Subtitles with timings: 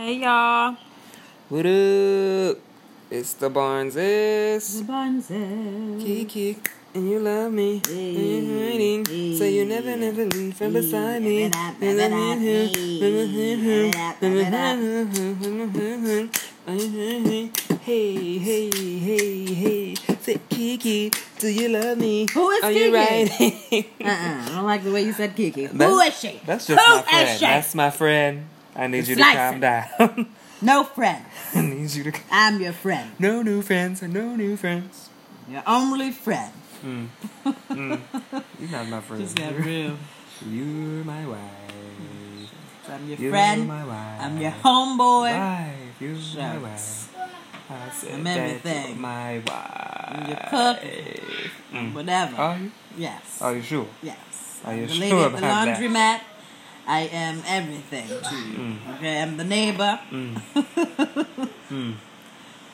[0.00, 0.76] Hey y'all.
[1.50, 2.56] What up?
[3.10, 4.80] It's the Barneses.
[4.86, 6.02] Bunses.
[6.02, 6.56] Kiki,
[6.94, 7.82] and you love me.
[7.86, 9.04] And you're hiding,
[9.36, 11.50] so you never, never leave from beside me.
[17.84, 19.94] Hey, hey, hey, hey.
[20.22, 22.26] Say, Kiki, do you love me?
[22.32, 22.90] Who is Are you Kiki?
[22.94, 23.84] riding?
[24.00, 24.08] Uh-uh.
[24.08, 25.66] I don't like the way you said Kiki.
[25.66, 26.40] Who That's- is she?
[26.46, 27.38] That's just Who my is friend.
[27.38, 27.44] she?
[27.44, 28.46] That's my friend.
[28.76, 29.60] I need you to Slice calm it.
[29.60, 30.26] down.
[30.62, 31.24] No friend.
[31.54, 32.12] I need you to.
[32.30, 33.12] I'm your friend.
[33.18, 35.08] No new friends, no new friends.
[35.48, 36.52] Your only friend.
[36.84, 37.98] You're
[38.70, 39.22] not my friend.
[39.22, 39.96] Just got real.
[40.48, 41.40] You're my wife.
[42.88, 43.68] I'm your You're friend.
[43.68, 44.20] my wife.
[44.20, 45.32] I'm your homeboy.
[45.38, 46.00] wife.
[46.00, 46.62] You're my Shucks.
[46.62, 47.16] wife.
[47.70, 48.88] I said I'm that everything.
[48.88, 50.08] you're my wife.
[50.10, 50.78] I'm your cook.
[51.72, 51.94] Mm.
[51.94, 52.36] Whatever.
[52.36, 52.70] Are you?
[52.98, 53.40] yes.
[53.40, 53.86] Are you sure?
[54.02, 54.60] Yes.
[54.64, 55.78] Are you the sure lady at the about that?
[55.78, 56.20] laundromat.
[56.90, 58.74] I am everything to you.
[58.96, 60.00] Okay, I'm the neighbor.
[60.10, 60.40] Mm.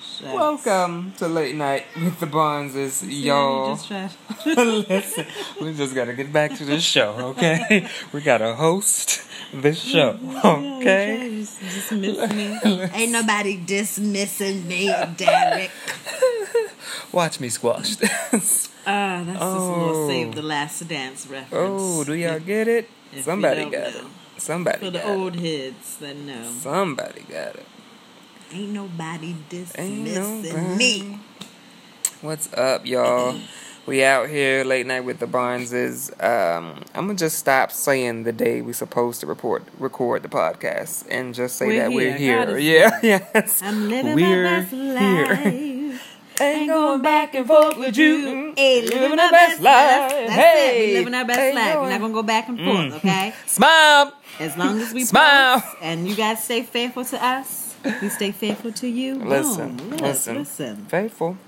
[0.01, 0.33] Shucks.
[0.35, 3.73] Welcome to late night with the Barneses, See, you y'all.
[4.47, 5.27] Listen,
[5.61, 7.87] we just gotta get back to the show, okay?
[8.15, 9.21] we gotta host
[9.53, 11.29] this show, okay?
[11.41, 12.89] Just dismiss me.
[12.95, 14.87] Ain't nobody dismissing me,
[15.19, 15.71] Derek.
[17.13, 18.71] Watch me squash this.
[18.87, 20.09] Ah, that's just a little Oh.
[20.09, 21.51] Save the Last Dance reference.
[21.53, 22.89] Oh, do y'all get it?
[23.17, 23.87] If Somebody got know.
[24.01, 24.05] it.
[24.39, 26.43] Somebody For the old heads that know.
[26.61, 27.67] Somebody got it.
[28.53, 30.77] Ain't nobody Ain't dismissing nobody.
[30.77, 31.21] me.
[32.21, 33.39] What's up, y'all?
[33.87, 36.11] We out here late night with the Barneses.
[36.23, 41.07] Um, I'm gonna just stop saying the day we supposed to report record the podcast
[41.11, 42.47] and just say We're that we're here.
[42.57, 42.91] here.
[42.91, 43.63] God Yeah, yes.
[43.63, 45.37] I'm living we're my best here.
[46.41, 46.57] Life.
[46.57, 48.53] Ain't going back and forth with you.
[48.57, 50.11] Hey, living our best life.
[50.11, 50.89] That's Hey, it.
[50.89, 51.77] We living our best ain't life.
[51.77, 53.33] We're not gonna go back and forth, okay?
[53.47, 54.13] Smile.
[54.39, 55.61] As long as we Smile.
[55.61, 59.15] post and you guys stay faithful to us, we stay faithful to you.
[59.17, 59.91] Listen, Boom.
[59.91, 60.37] Look, listen.
[60.39, 60.77] listen.
[60.87, 61.39] Faithful.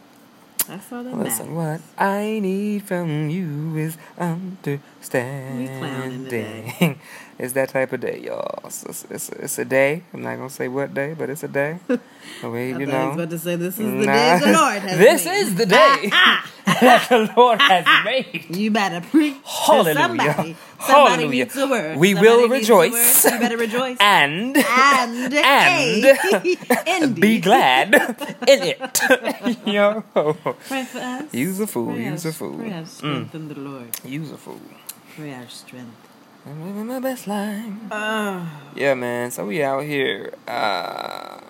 [0.67, 1.81] That's all that Listen, matters.
[1.81, 6.97] what I need from you is clowning today.
[7.39, 8.59] It's that type of day, y'all.
[8.65, 10.03] It's, it's, it's, a day.
[10.13, 11.79] I'm not gonna say what day, but it's a day.
[11.89, 13.11] I mean, I you thought he was know.
[13.13, 14.13] about to say this is the Nah.
[14.13, 15.39] day the Lord has this made.
[15.39, 15.77] is the day
[16.13, 16.79] ah, ah.
[16.81, 18.57] that the Lord has made.
[18.57, 19.95] You better preach Hallelujah.
[19.95, 20.57] to somebody.
[20.81, 21.45] Somebody Hallelujah.
[21.45, 21.99] needs a word.
[21.99, 23.25] We Somebody will rejoice.
[23.25, 23.97] You better rejoice.
[24.01, 25.35] And and
[26.87, 29.67] and be glad in it.
[29.67, 30.03] Yo,
[30.67, 31.35] Pray for us.
[31.35, 31.97] use a fool.
[31.97, 32.59] Use a fool.
[32.59, 32.87] Pray our mm.
[32.89, 33.89] strength in the Lord.
[34.05, 34.61] Use a fool.
[35.17, 36.08] Pray our strength.
[36.49, 37.73] I'm living my best life.
[37.91, 39.31] Oh, Yeah, man.
[39.31, 40.33] So we out here.
[40.47, 41.41] Uh,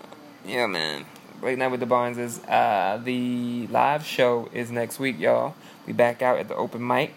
[0.44, 1.04] yeah, man.
[1.40, 2.40] Right now with the Barneses.
[2.48, 5.54] Uh, the live show is next week, y'all.
[5.86, 7.14] We back out at the open mic.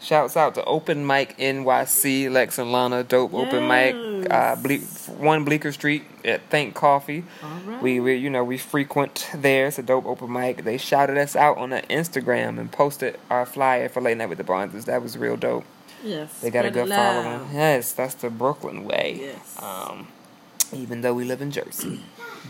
[0.00, 4.30] Shouts out to Open Mic NYC, Lex and Lana, dope open mic.
[4.30, 4.76] Uh, Ble-
[5.18, 7.24] one Bleecker Street at Think Coffee.
[7.66, 7.82] right.
[7.82, 9.66] We, we, you know, we frequent there.
[9.66, 10.62] It's a dope open mic.
[10.64, 14.38] They shouted us out on the Instagram and posted our flyer for Late Night with
[14.38, 14.84] the Barneses.
[14.84, 15.64] That was real dope.
[16.04, 16.40] yes.
[16.40, 17.24] They got a good loud.
[17.24, 17.54] following.
[17.54, 19.18] Yes, that's the Brooklyn way.
[19.20, 19.60] Yes.
[19.62, 20.06] Um,
[20.72, 22.02] even though we live in Jersey,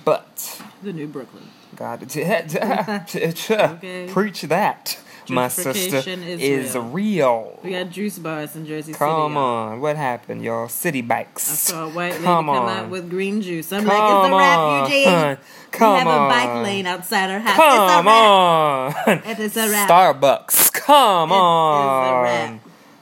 [0.05, 1.45] but The new Brooklyn.
[1.77, 4.09] God, Okay.
[4.11, 4.99] preach that,
[5.31, 6.83] my sister, is is real.
[6.89, 7.61] real.
[7.63, 8.99] We got juice bars in Jersey City.
[8.99, 9.39] Come y'all.
[9.45, 10.69] on, what happened, y'all?
[10.69, 11.51] City bikes.
[11.51, 12.69] I saw a white lady Come come, on.
[12.69, 13.73] out with green juice.
[13.73, 15.43] I'm Come like, it's a refugee.
[15.73, 16.27] come we have on.
[16.27, 17.57] a bike lane outside our house.
[17.57, 19.89] Come it's a on, It is a wrap.
[19.89, 20.73] Starbucks.
[20.73, 22.61] Come It is a on.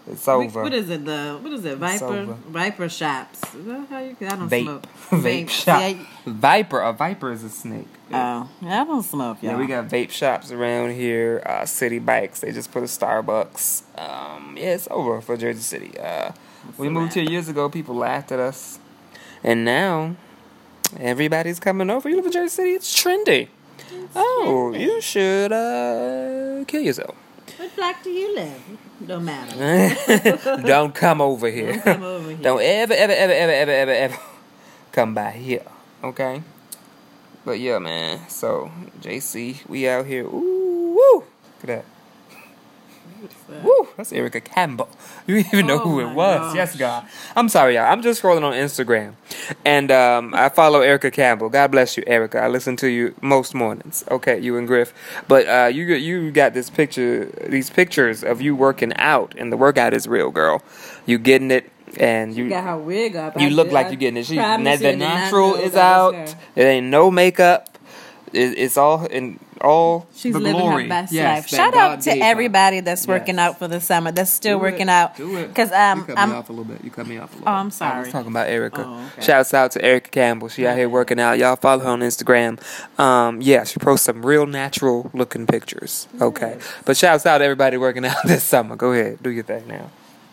[0.08, 0.62] It's over.
[0.62, 1.04] What is it?
[1.04, 1.78] The what is it?
[1.78, 2.24] Viper.
[2.24, 3.42] Viper shops.
[3.54, 4.16] Is that how you?
[4.20, 4.82] I don't Vape, smoke.
[5.10, 5.96] vape See, shop.
[6.24, 6.80] Viper.
[6.80, 7.88] A viper is a snake.
[8.12, 9.52] Oh, yeah, I don't smoke, y'all.
[9.52, 11.42] Yeah, we got vape shops around here.
[11.44, 12.40] Uh, city bikes.
[12.40, 13.82] They just put a Starbucks.
[13.98, 15.98] Um, yeah, it's over for Jersey City.
[15.98, 16.30] Uh,
[16.78, 17.68] we moved here years ago.
[17.68, 18.78] People laughed at us,
[19.42, 20.14] and now
[21.00, 22.08] everybody's coming over.
[22.08, 22.70] You live in Jersey City.
[22.70, 23.48] It's trendy.
[24.14, 27.16] oh, you should uh, kill yourself.
[27.56, 28.62] What block do you live?
[29.04, 30.62] Don't matter.
[30.62, 31.72] Don't come over here.
[31.72, 32.38] Don't come over here.
[32.38, 34.18] Don't ever, ever, ever, ever, ever, ever, ever
[34.92, 35.64] come by here.
[36.02, 36.42] Okay?
[37.44, 38.28] But yeah, man.
[38.28, 38.70] So,
[39.00, 40.24] JC, we out here.
[40.24, 41.14] Ooh, woo.
[41.14, 41.26] Look
[41.62, 41.84] at that.
[43.62, 44.88] Woo, that's Erica Campbell.
[45.26, 46.38] You didn't even know Oh who it was.
[46.38, 46.54] gosh.
[46.54, 47.04] Yes, God.
[47.34, 47.90] I'm sorry, y'all.
[47.90, 49.14] I'm just scrolling on Instagram.
[49.64, 51.48] And um, I follow Erica Campbell.
[51.48, 52.38] God bless you, Erica.
[52.40, 54.04] I listen to you most mornings.
[54.08, 54.94] Okay, you and Griff.
[55.26, 59.50] But uh, you got- you got this picture, these pictures of you working out, and
[59.52, 60.62] the workout is real, girl.
[61.06, 63.40] You getting it, and you got her wig up.
[63.40, 64.26] you I look did- like you're getting it.
[64.26, 66.14] She, na- the natural is out.
[66.54, 67.68] It ain't no makeup.
[68.32, 70.82] It, it's all and all She's the living glory.
[70.84, 71.50] her best Yes, life.
[71.50, 73.08] that Shout God out to everybody that's Yes.
[73.08, 74.12] working out for the summer.
[74.12, 75.16] That's still working out.
[75.16, 75.54] Do it.
[75.54, 76.82] Cause um, you cut I'm me off a little bit.
[76.84, 77.48] You cut me off a little.
[77.48, 77.52] Oh.
[77.56, 77.96] I'm sorry.
[77.96, 78.84] I was talking about Erica.
[78.86, 79.22] Oh, okay.
[79.26, 80.48] Shouts out to Erica Campbell.
[80.48, 81.38] She out here working out.
[81.38, 82.58] Y'all follow her on Instagram.
[82.98, 86.08] Um, yeah, she posts some real natural looking pictures.
[86.20, 88.76] Okay, but shouts out to everybody working out this summer.
[88.76, 89.90] Go ahead, do your thing now.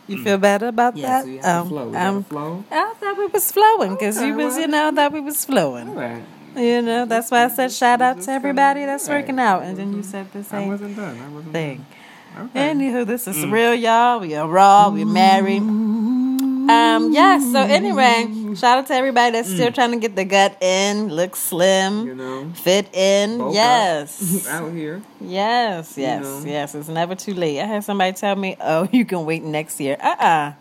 [0.08, 1.44] you feel better about Yeah, that?
[1.44, 1.96] so Um, flow.
[1.96, 2.64] Um, flow.
[2.70, 4.62] I thought we was flowing because you was, well.
[4.62, 5.90] you know, I thought we was flowing.
[5.90, 6.24] All right.
[6.55, 9.94] You know, that's why I said shout out to everybody that's working out, and then
[9.94, 11.17] you said the I same wasn't done.
[11.19, 11.85] I wasn't thing.
[12.35, 12.50] done.
[12.50, 12.73] Okay.
[12.73, 14.19] Anywho, this is real, y'all.
[14.19, 14.89] We are raw.
[14.89, 15.61] We're married.
[15.61, 17.39] Um, yeah.
[17.39, 21.35] So anyway, shout out to everybody that's still trying to get the gut in, look
[21.35, 23.51] slim, you know, fit in.
[23.51, 24.47] Yes.
[24.50, 25.01] out here.
[25.21, 26.44] Yes, You yes, know.
[26.45, 26.73] yes.
[26.75, 27.59] It's never too late.
[27.59, 30.53] I had somebody tell me, "Oh, you can wait next year." Uh, uh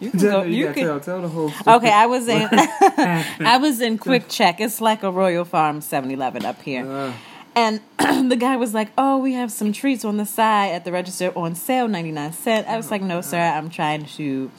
[0.00, 0.42] You can go.
[0.42, 0.84] you You can.
[0.86, 1.76] tell, tell the whole story.
[1.76, 2.42] Okay, I was in.
[2.52, 4.56] I was in QuickChek.
[4.60, 6.84] It's like a Royal Farm 7-Eleven up here.
[6.90, 7.12] Uh,
[7.54, 7.80] And
[8.30, 11.32] the guy was like, "Oh, we have some treats on the side at the register
[11.34, 13.40] on sale, ninety nine cent." I was like, "No, sir.
[13.40, 14.50] I'm trying to.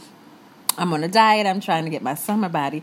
[0.80, 1.46] I'm on a diet.
[1.46, 2.82] I'm trying to get my summer body."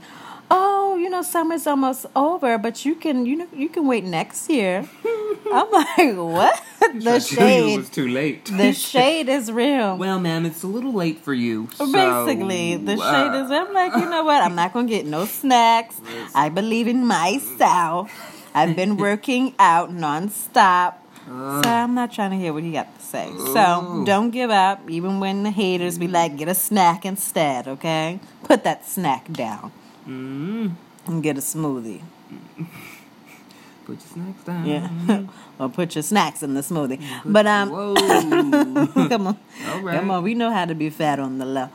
[0.50, 4.48] Oh, you know, summer's almost over, but you can, you know, you can wait next
[4.48, 4.88] year.
[5.52, 6.62] I'm like, what?
[6.80, 8.44] The I knew it shade, was too late.
[8.46, 9.96] the shade is real.
[9.96, 11.68] well, ma'am, it's a little late for you.
[11.74, 13.50] So, Basically, the uh, shade is.
[13.50, 14.42] I'm like, you know what?
[14.42, 16.00] I'm not gonna get no snacks.
[16.34, 18.12] I believe in myself.
[18.54, 20.96] I've been working out nonstop.
[21.28, 21.62] Uh.
[21.62, 23.30] So I'm not trying to hear what he got to say.
[23.36, 24.04] So oh.
[24.04, 28.20] don't give up, even when the haters be like, get a snack instead, okay?
[28.42, 29.72] Put that snack down
[30.06, 30.72] Mm,
[31.06, 32.02] and get a smoothie.
[33.84, 34.66] put your snacks down.
[34.66, 35.26] Yeah.
[35.58, 37.02] or put your snacks in the smoothie.
[37.24, 37.94] But um Whoa.
[39.08, 39.38] come on.
[39.68, 39.98] All right.
[39.98, 41.68] Come on, we know how to be fat on the low.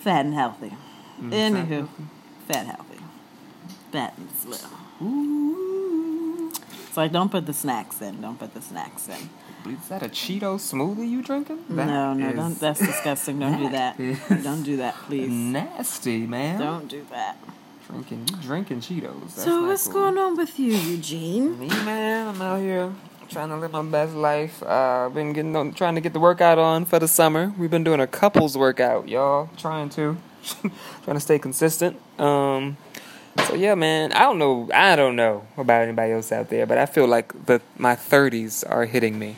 [0.00, 0.72] Fat and healthy.
[1.20, 1.88] Anywho,
[2.48, 2.98] fat healthy.
[3.92, 4.70] Fat and slim.
[5.02, 6.50] Ooh.
[6.88, 8.20] It's like don't put the snacks in.
[8.20, 9.30] Don't put the snacks in.
[9.66, 11.64] Is that a Cheeto smoothie you drinking?
[11.68, 13.38] no, That no, is don't that's disgusting.
[13.38, 13.96] Don't do that.
[14.42, 15.30] Don't do that, please.
[15.30, 16.58] Nasty, man.
[16.60, 17.36] Don't do that.
[17.88, 19.20] Drinking, you drinking Cheetos.
[19.20, 19.94] That's so what's cool.
[19.94, 21.58] going on with you, Eugene?
[21.58, 22.92] Me, man, I'm out here
[23.28, 24.62] trying to live my best life.
[24.62, 27.52] Uh, been getting on, trying to get the workout on for the summer.
[27.58, 29.48] We've been doing a couples workout, y'all.
[29.56, 30.16] Trying to,
[31.04, 31.98] trying to stay consistent.
[32.20, 32.76] Um,
[33.46, 34.12] so yeah, man.
[34.12, 34.68] I don't know.
[34.72, 38.64] I don't know about anybody else out there, but I feel like the my 30s
[38.70, 39.36] are hitting me,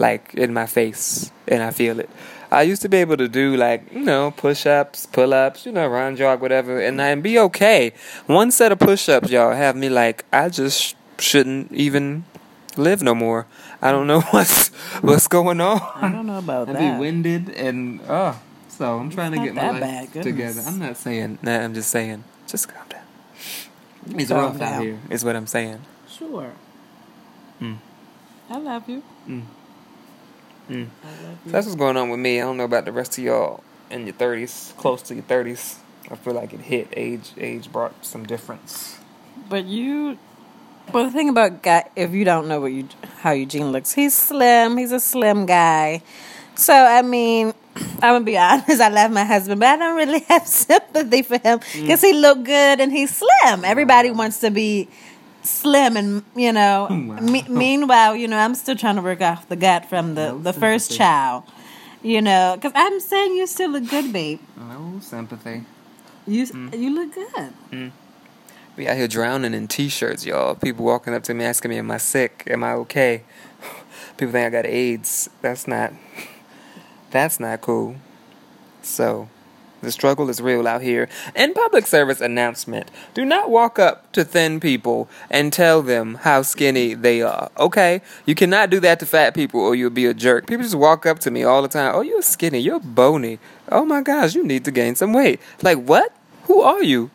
[0.00, 2.10] like in my face, and I feel it.
[2.50, 5.72] I used to be able to do like you know push ups, pull ups, you
[5.72, 7.92] know run jog whatever, and I and be okay.
[8.26, 12.24] One set of push ups, y'all, have me like I just shouldn't even
[12.76, 13.46] live no more.
[13.82, 14.68] I don't know what's
[15.04, 15.80] what's going on.
[15.94, 16.94] I don't know about I'd that.
[16.94, 20.62] be winded and oh, so I'm trying to get my that life bad, together.
[20.66, 23.04] I'm not saying nah, I'm just saying just calm down.
[24.18, 24.72] It's Calm rough down.
[24.74, 25.82] out here, is what I'm saying.
[26.08, 26.50] Sure.
[27.60, 27.76] Mm.
[28.48, 29.02] I love you.
[29.28, 29.42] Mm.
[30.70, 30.86] Mm.
[31.02, 32.40] I love So that's what's going on with me.
[32.40, 35.76] I don't know about the rest of y'all in your thirties, close to your thirties.
[36.10, 38.98] I feel like it hit age age brought some difference.
[39.48, 40.16] But you,
[40.92, 42.88] but the thing about guy, if you don't know what you
[43.18, 44.76] how Eugene looks, he's slim.
[44.76, 46.02] He's a slim guy.
[46.54, 48.68] So I mean, I'm gonna be honest.
[48.80, 52.44] I love my husband, but I don't really have sympathy for him because he look
[52.44, 53.64] good and he's slim.
[53.64, 54.88] Everybody wants to be
[55.42, 56.88] slim, and you know.
[57.10, 57.20] Wow.
[57.20, 60.38] Me, meanwhile, you know, I'm still trying to work off the gut from the No
[60.38, 61.44] the first child.
[62.02, 64.40] You know, because I'm saying you still look good, babe.
[64.56, 65.64] No sympathy.
[66.26, 66.78] You mm.
[66.78, 67.52] you look good.
[67.70, 67.90] Mm.
[68.76, 70.54] We out here drowning in t-shirts, y'all.
[70.54, 72.44] People walking up to me asking me, "Am I sick?
[72.46, 73.24] Am I okay?"
[74.16, 75.28] People think I got AIDS.
[75.42, 75.92] That's not.
[77.10, 77.96] That's not cool.
[78.82, 79.28] So,
[79.80, 81.08] the struggle is real out here.
[81.34, 86.42] And public service announcement: Do not walk up to thin people and tell them how
[86.42, 87.50] skinny they are.
[87.58, 90.46] Okay, you cannot do that to fat people, or you'll be a jerk.
[90.46, 91.94] People just walk up to me all the time.
[91.94, 92.58] Oh, you're skinny.
[92.58, 93.38] You're bony.
[93.70, 95.40] Oh my gosh, you need to gain some weight.
[95.62, 96.12] Like what?
[96.44, 97.10] Who are you?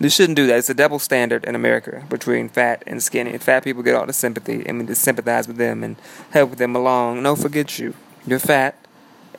[0.00, 0.58] You shouldn't do that.
[0.58, 3.36] It's a double standard in America between fat and skinny.
[3.38, 4.68] Fat people get all the sympathy.
[4.68, 5.96] I mean, to sympathize with them and
[6.30, 7.22] help them along.
[7.22, 7.94] No, forget you.
[8.24, 8.76] You're fat,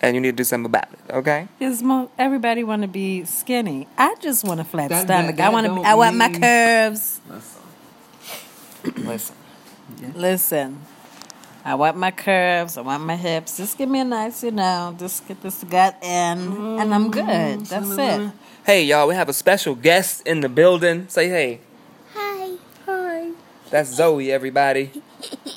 [0.01, 0.99] and you need to do something about it.
[1.13, 1.47] Okay?
[1.59, 3.87] Is mo- everybody want to be skinny?
[3.97, 5.35] I just want a flat That- stomach.
[5.37, 5.75] that- I want to.
[5.75, 7.19] don't I want my curves.
[7.29, 9.05] Listen.
[9.05, 9.35] Listen.
[10.15, 10.81] Listen,
[11.65, 12.77] I want my curves.
[12.77, 13.57] I want my hips.
[13.57, 16.07] Just give me a nice, you know, just get this gut in,
[16.79, 17.23] and I'm good.
[17.25, 17.63] Mm-hmm.
[17.97, 18.31] That's it.
[18.65, 21.07] Hey, y'all, we have a special guest in the building.
[21.09, 21.59] Say hey.
[22.13, 22.51] Hi.
[22.85, 23.31] Hi.
[23.71, 24.91] That's Zoe, everybody.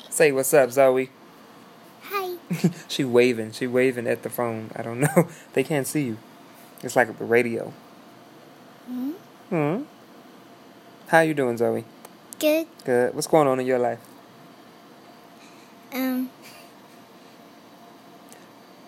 [0.09, 1.09] Say what's up, Zoe.
[2.51, 2.71] Hi.
[2.87, 3.51] she waving.
[3.51, 4.71] She waving at the phone.
[4.75, 5.29] I don't know.
[5.53, 6.17] They can't see you.
[6.81, 7.73] It's like a radio.
[8.87, 9.11] Hmm.
[9.49, 9.83] Hmm.
[11.07, 11.85] How you doing, Zoe?
[12.39, 12.67] Good.
[12.83, 13.13] Good.
[13.15, 13.99] What's going on in your life?
[15.93, 16.29] Um,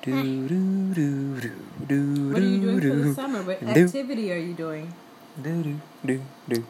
[0.05, 1.51] Do do do do
[1.87, 3.41] do What are you doing for the summer?
[3.41, 3.85] What do.
[3.85, 4.93] activity are you doing?
[5.41, 6.63] do do do do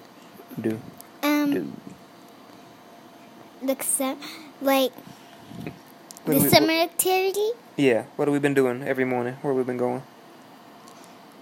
[0.61, 0.79] do
[1.21, 1.73] um, do.
[3.61, 4.15] the
[4.61, 4.93] like
[6.25, 9.35] What the we- summer activity Yeah, what have we been doing every morning?
[9.41, 10.03] Where have we been going?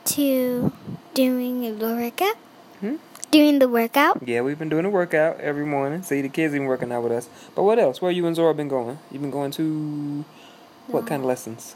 [0.05, 0.71] to
[1.13, 2.35] doing the workout.
[2.81, 2.95] Hmm?
[3.31, 4.19] Doing the workout.
[4.27, 6.03] Yeah, we've been doing a workout every morning.
[6.03, 7.29] See, the kids even working out with us.
[7.55, 8.01] But what else?
[8.01, 8.99] Where you and Zora been going?
[9.11, 10.25] You've been going to
[10.87, 11.75] what kind of lessons?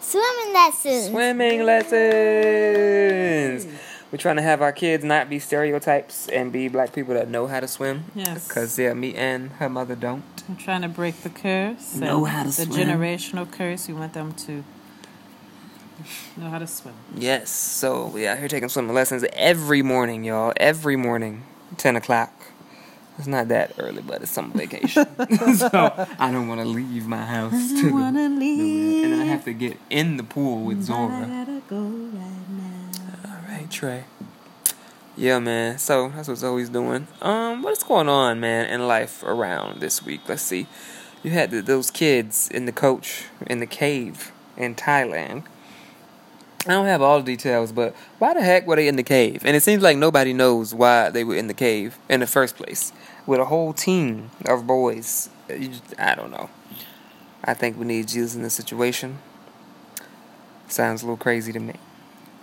[0.00, 1.08] Swimming lessons.
[1.10, 3.66] Swimming lessons.
[4.14, 7.48] We're trying to have our kids not be stereotypes and be black people that know
[7.48, 8.04] how to swim.
[8.14, 8.46] Yes.
[8.46, 10.22] Because yeah, me and her mother don't.
[10.48, 11.96] I'm trying to break the curse.
[11.96, 12.70] Know how to the swim.
[12.70, 13.88] generational curse.
[13.88, 14.62] We want them to
[16.36, 16.94] know how to swim.
[17.16, 17.50] Yes.
[17.50, 20.52] So we out here taking swimming lessons every morning, y'all.
[20.58, 21.42] Every morning,
[21.76, 22.30] ten o'clock.
[23.18, 25.06] It's not that early, but it's summer vacation,
[25.56, 29.04] so I don't want to leave my house to go wanna leave.
[29.06, 31.26] and I have to get in the pool with I Zora.
[31.28, 32.74] gotta go right now.
[33.24, 34.04] All right, Trey.
[35.16, 35.78] Yeah, man.
[35.78, 37.06] So that's what Zoe's doing.
[37.22, 40.22] Um, what's going on, man, in life around this week?
[40.28, 40.66] Let's see.
[41.22, 45.44] You had the, those kids in the coach in the cave in Thailand.
[46.66, 49.42] I don't have all the details, but why the heck were they in the cave?
[49.44, 52.56] And it seems like nobody knows why they were in the cave in the first
[52.56, 52.92] place.
[53.26, 55.30] With a whole team of boys.
[55.98, 56.50] I don't know.
[57.42, 59.18] I think we need Jesus in this situation.
[60.68, 61.74] Sounds a little crazy to me.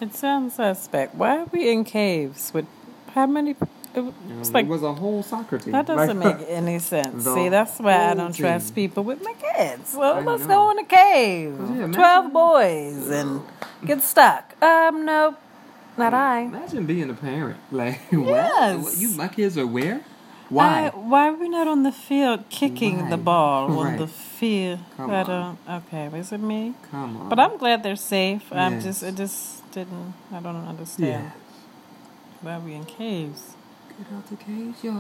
[0.01, 1.13] It sounds suspect.
[1.15, 2.65] Why are we in caves with
[3.13, 3.51] how many?
[3.93, 5.73] It, it's like it was a whole soccer team.
[5.73, 7.23] that doesn't make any sense.
[7.25, 8.75] See, that's why I don't trust team.
[8.89, 9.93] people with my kids.
[9.95, 10.47] Well, I let's know.
[10.47, 11.55] go in a cave.
[11.75, 13.41] Yeah, Twelve boys and
[13.85, 14.55] get stuck.
[14.63, 15.35] Um, nope,
[15.97, 16.41] not I.
[16.41, 17.59] Imagine being a parent.
[17.71, 18.83] Like, Yes.
[18.83, 18.97] what?
[18.97, 20.01] You, my kids are where?
[20.51, 20.87] I- Why?
[20.87, 23.97] Uh, why are we not on the field kicking the ball on Right.
[23.97, 24.79] the field?
[24.97, 25.25] Come I on.
[25.25, 25.57] don't.
[25.83, 26.73] Okay, is it me?
[26.91, 27.29] Come on.
[27.29, 28.51] But I'm glad they're safe.
[28.51, 29.01] I'm just.
[29.01, 30.13] It just didn't.
[30.33, 31.31] I don't understand Yeah.
[32.41, 33.55] why are we in caves.
[33.97, 34.93] Get out the cage, y'all.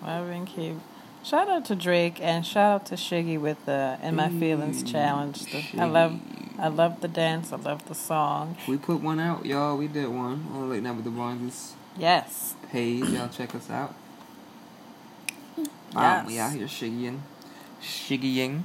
[0.00, 0.80] Why are we in caves?
[1.22, 5.46] Shout out to Drake and shout out to Shiggy with the "In My Feelings" challenge.
[5.52, 6.20] The- I love.
[6.60, 7.52] I love the dance.
[7.52, 8.56] I love the song.
[8.66, 9.76] We put one out, y'all.
[9.76, 12.56] We did one on Late Night with the Barnes Yes.
[12.72, 13.04] page.
[13.10, 13.94] Y'all check us out.
[15.94, 16.20] Yes.
[16.20, 17.20] Um, we out here shiggying.
[17.82, 18.62] Shiggying.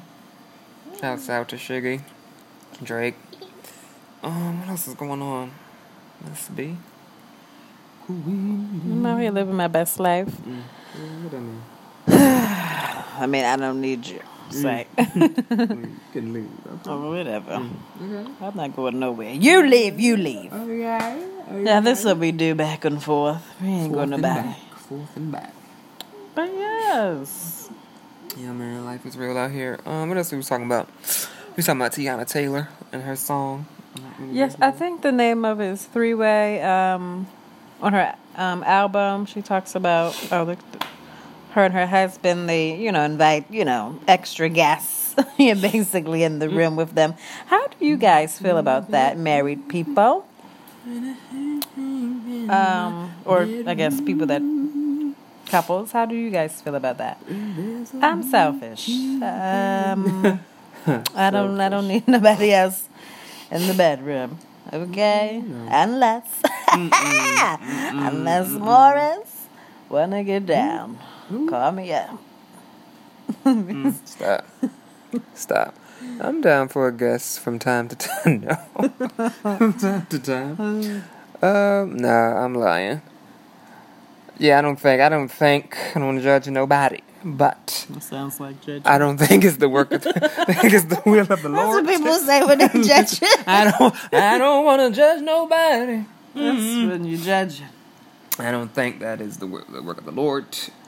[0.99, 2.01] Shouts out to Shiggy.
[2.83, 3.15] Drake.
[4.21, 5.51] Um, what else is going on?
[6.25, 6.77] Let's be.
[8.09, 10.27] I'm out here living my best life.
[10.27, 10.61] Mm.
[11.23, 11.61] What that mean?
[13.19, 14.19] I mean, I don't need you.
[14.49, 14.87] Say.
[14.97, 16.49] You can leave.
[16.67, 16.89] Okay.
[16.91, 17.53] or whatever.
[17.53, 18.29] Okay.
[18.41, 19.33] I'm not going nowhere.
[19.33, 19.99] You leave.
[19.99, 20.53] You leave.
[20.53, 21.27] Okay.
[21.63, 23.41] Yeah, this is what we do back and forth.
[23.61, 24.47] We ain't going Forth and nobody.
[24.49, 24.59] back.
[24.77, 25.53] Forth and back.
[26.35, 26.49] But
[26.93, 27.69] yes.
[28.37, 29.79] Yeah, man, life is real out here.
[29.85, 30.87] Um, what else we was talking about?
[31.51, 33.67] We was talking about Teyana Taylor and her song.
[34.31, 36.61] Yes, I think the name of it is Three Way.
[36.63, 37.27] Um,
[37.81, 40.57] on her um, album, she talks about oh, the,
[41.51, 42.49] her and her husband.
[42.49, 47.13] They, you know, invite you know extra guests, yeah, basically in the room with them.
[47.47, 50.25] How do you guys feel about that, married people?
[52.49, 54.41] Um, or I guess people that
[55.47, 55.91] couples.
[55.91, 57.17] How do you guys feel about that?
[58.01, 58.89] I'm selfish.
[58.89, 60.39] Um,
[61.15, 61.59] I don't.
[61.59, 62.87] I don't need nobody else
[63.51, 64.39] in the bedroom.
[64.71, 69.47] Okay, unless unless Morris
[69.89, 70.97] wanna get down,
[71.49, 72.17] call me up.
[74.05, 74.45] Stop.
[75.35, 75.75] Stop.
[76.19, 78.41] I'm down for a guest from time to time.
[78.47, 78.55] No.
[79.41, 81.03] from time to time.
[81.43, 83.01] Um, nah, I'm lying.
[84.37, 86.99] Yeah, I don't think, I don't think, I don't want to judge nobody.
[87.25, 88.87] But That sounds like judgment.
[88.87, 91.45] I don't think it's the work of, I think it's the will of the That's
[91.45, 91.85] Lord.
[91.85, 93.19] what people say when they judge.
[93.47, 96.03] I don't, I don't want to judge nobody.
[96.35, 96.57] That's
[96.91, 97.61] when you judge.
[98.39, 100.45] I don't think that is the work, the work of the Lord.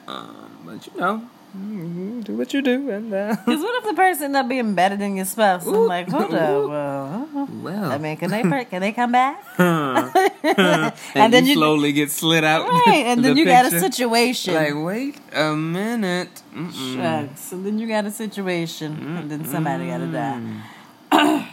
[0.08, 1.22] Um, but you know,
[1.56, 4.96] mm, do what you do, and uh, Because what if the person not being better
[4.96, 5.66] than your spouse?
[5.66, 9.42] I'm like, hold up, well, uh, well, I mean, can they can they come back?
[9.58, 12.68] and, and then you, you- slowly get slid out.
[12.68, 14.54] Right, and the then you got a situation.
[14.54, 16.42] Like, wait a minute.
[16.54, 16.94] Mm-mm.
[16.96, 17.52] Shucks.
[17.52, 21.52] And then you got a situation, and then somebody got to die.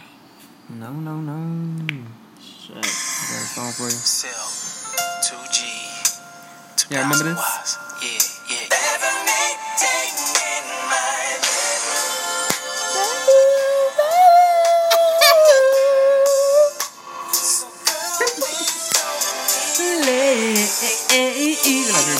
[0.66, 1.86] No, no, no.
[2.40, 3.30] Shucks.
[3.30, 3.90] Got a song for you.
[3.90, 4.48] Cell,
[5.28, 7.78] 2G, Yeah, remember this?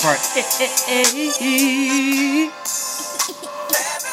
[0.04, 0.20] Part.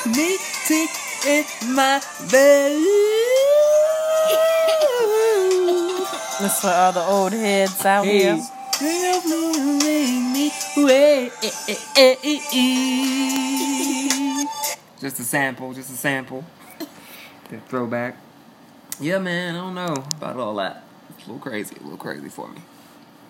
[0.08, 0.92] Me sick
[1.28, 1.46] in
[1.76, 2.00] my
[2.32, 2.72] bed.
[6.40, 8.40] That's for all the old heads out here.
[8.80, 9.42] Help me
[9.84, 11.32] make me wait.
[15.02, 16.46] Just a sample, just a sample.
[17.50, 18.18] The throwback.
[19.00, 20.84] Yeah, man, I don't know about all that.
[21.10, 22.62] It's a little crazy, a little crazy for me.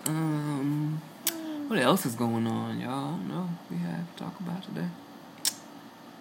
[0.06, 1.02] Um,
[1.70, 2.90] what else is going on, y'all?
[2.90, 3.50] I don't know.
[3.70, 4.88] We have to talk about today.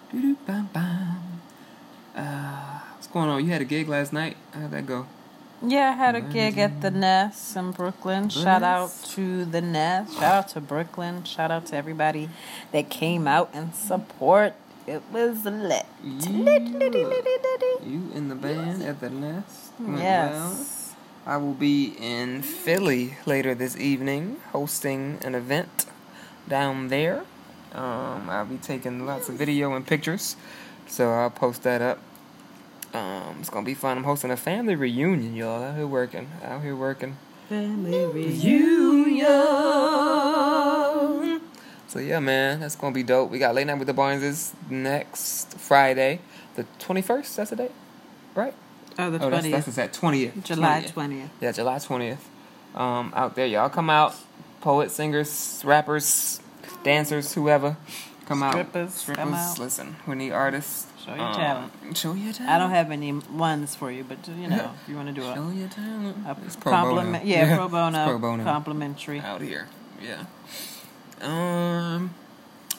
[0.09, 1.41] Doo-doo, bam, bam.
[2.15, 3.43] Uh, what's going on?
[3.43, 4.37] You had a gig last night.
[4.53, 5.05] How'd that go?
[5.61, 8.29] Yeah, I had a gig at the Nest in Brooklyn.
[8.29, 10.13] Shout out to the Nest.
[10.13, 11.25] Shout out to Brooklyn.
[11.25, 12.29] Shout out to everybody
[12.71, 14.53] that came out and support.
[14.87, 15.85] It was lit.
[16.03, 17.83] Lit, lit, lit, lit, lit.
[17.83, 19.71] You in the band at the Nest?
[19.79, 20.01] Went well.
[20.01, 20.95] Yes.
[21.25, 25.85] I will be in Philly later this evening hosting an event
[26.47, 27.23] down there.
[27.73, 30.35] Um, I'll be taking lots of video and pictures,
[30.87, 31.99] so I'll post that up.
[32.93, 33.99] Um, it's gonna be fun.
[33.99, 35.63] I'm hosting a family reunion, y'all.
[35.63, 37.17] Out here working, out here working.
[37.47, 39.27] Family Reunion.
[41.91, 43.29] So yeah, man, that's gonna be dope.
[43.31, 46.21] We got late night with the Barneses next Friday,
[46.55, 47.35] the 21st.
[47.35, 47.71] That's the date,
[48.33, 48.53] right?
[48.97, 49.51] Oh, the Oh, that's, 20th.
[49.51, 50.41] that's that 20th.
[50.45, 50.93] July 20th.
[50.93, 51.29] 20th.
[51.41, 52.17] Yeah, July 20th.
[52.79, 54.15] Um, out there, y'all come out.
[54.61, 56.39] Poets, singers, rappers,
[56.83, 57.75] dancers, whoever.
[58.25, 58.53] Come out.
[58.53, 59.59] Strippers, come out.
[59.59, 60.87] Listen, we need artists.
[61.05, 61.97] Show your Um, talent.
[61.97, 62.53] Show your talent.
[62.53, 65.23] I don't have any ones for you, but you know, if you want to do
[65.23, 66.15] Show a, your talent.
[66.25, 66.85] a It's pro bono.
[66.95, 68.43] compliment, yeah, pro bono, It's pro bono.
[68.45, 69.19] complimentary.
[69.19, 69.67] out here.
[70.01, 70.23] Yeah.
[71.21, 72.13] Um,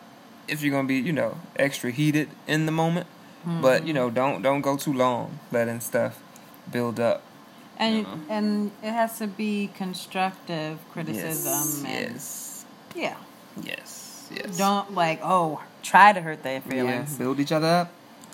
[0.46, 3.06] if you're gonna be, you know, extra heated in the moment.
[3.46, 3.96] But you hmm.
[3.96, 6.22] know, don't don't go too long letting stuff
[6.70, 7.22] build up.
[7.80, 8.16] And Uh-huh.
[8.36, 12.64] and it has to be constructive criticism yes, and yes,
[12.94, 13.16] yeah.
[13.62, 14.56] yes, yes.
[14.58, 17.16] Don't like oh try to hurt their yeah, feelings.
[17.16, 17.88] build each other up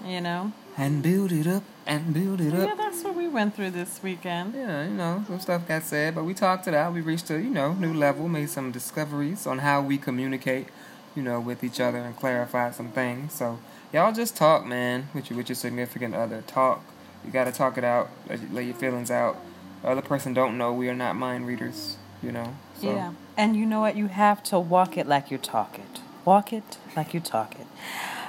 [0.05, 0.53] You know.
[0.77, 2.67] and build it up and build it up.
[2.69, 4.55] Yeah, that's what we went through this weekend.
[4.55, 6.93] Yeah, you know, some stuff got said, but we talked it out.
[6.93, 10.67] We reached a, you know, new level, made some discoveries on how we communicate,
[11.15, 13.33] you know, with each other and clarified some things.
[13.33, 13.61] So,
[13.93, 16.43] y'all just talk, man, with your, with your significant other.
[16.49, 16.83] Talk.
[17.25, 19.37] You gotta talk it out, let, let your feelings out.
[19.83, 20.73] The other person don't know.
[20.73, 22.55] We are not mind readers, you know.
[22.81, 23.13] So, Yeah.
[23.37, 23.97] And you know what?
[23.97, 26.01] You have to walk it like you talk it.
[26.25, 27.67] Walk it like you talk it.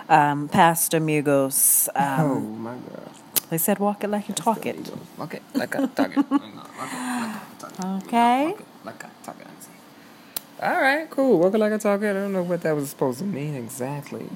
[0.10, 3.10] Um, Pastor Migos, Oh um, my God.
[3.50, 4.78] they said walk it like you talk it.
[5.18, 6.18] Walk it like I talk it.
[6.32, 7.86] Walk it like I talk it.
[8.06, 8.46] Okay.
[8.48, 9.48] Walk it like I talk it.
[10.64, 11.40] All right, cool.
[11.40, 12.10] Walk it like I talk it.
[12.10, 14.28] I don't know what that was supposed to mean exactly,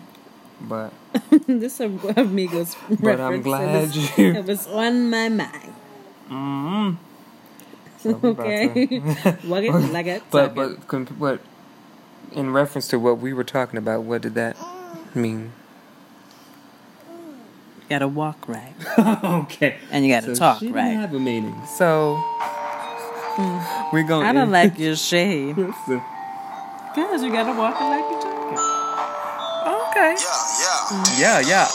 [0.67, 0.93] but
[1.47, 5.73] this is a Migos But I'm glad was, you- It was on my mind.
[6.29, 6.97] mm
[7.99, 8.85] So Okay.
[8.87, 11.39] to- walk it like I talk but but con- what
[12.31, 14.03] in reference to what we were talking about?
[14.03, 14.55] What did that
[15.13, 15.51] mean?
[17.81, 18.73] You gotta walk right.
[19.43, 20.95] okay, And you gotta so talk she didn't right.
[20.95, 21.55] have a meaning.
[21.77, 22.15] So
[23.91, 24.25] we're going.
[24.25, 25.55] I don't like your shade.
[25.57, 28.20] Because you gotta walk like.
[30.01, 30.17] Okay.
[30.17, 31.19] Yeah, yeah.
[31.19, 31.67] Yeah, yeah.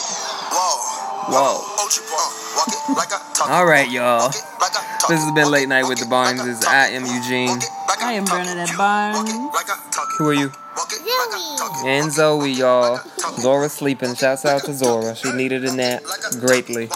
[0.50, 1.30] Whoa.
[1.30, 1.62] Whoa.
[1.62, 2.58] Whoa.
[2.58, 3.52] Walk it like I talk it.
[3.52, 4.18] All right, y'all.
[4.26, 6.64] Walk it like I talk This has been late night with the Walk it Barneses.
[6.64, 7.50] like I I am Eugene.
[7.50, 8.42] Walk it like I am talk.
[8.42, 9.16] Bernadette Barnes.
[9.18, 10.16] walk it like I talk it.
[10.18, 10.48] Who are you?
[10.76, 11.86] Walk it like a talk it.
[11.86, 12.98] And Zoe, y'all.
[13.38, 14.16] Zora's sleeping.
[14.16, 15.14] Shouts out to Zora.
[15.14, 16.02] She needed a nap
[16.40, 16.88] greatly.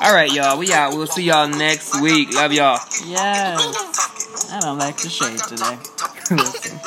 [0.00, 0.56] All right, y'all.
[0.56, 0.94] We out.
[0.94, 2.32] We'll see y'all next week.
[2.32, 2.80] Love y'all.
[3.04, 3.60] Yes.
[4.50, 5.76] I don't like the shade today.
[6.30, 6.80] Listen.